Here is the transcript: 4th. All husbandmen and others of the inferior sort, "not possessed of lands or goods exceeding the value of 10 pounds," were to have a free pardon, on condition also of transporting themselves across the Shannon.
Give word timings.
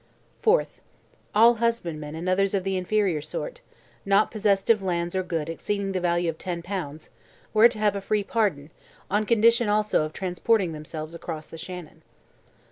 4th. 0.43 0.79
All 1.35 1.57
husbandmen 1.57 2.15
and 2.15 2.27
others 2.27 2.55
of 2.55 2.63
the 2.63 2.75
inferior 2.75 3.21
sort, 3.21 3.61
"not 4.03 4.31
possessed 4.31 4.71
of 4.71 4.81
lands 4.81 5.13
or 5.13 5.21
goods 5.21 5.51
exceeding 5.51 5.91
the 5.91 5.99
value 5.99 6.27
of 6.27 6.39
10 6.39 6.63
pounds," 6.63 7.09
were 7.53 7.67
to 7.69 7.77
have 7.77 7.95
a 7.95 8.01
free 8.01 8.23
pardon, 8.23 8.71
on 9.11 9.27
condition 9.27 9.69
also 9.69 10.01
of 10.01 10.11
transporting 10.11 10.71
themselves 10.71 11.13
across 11.13 11.45
the 11.45 11.57
Shannon. 11.59 12.01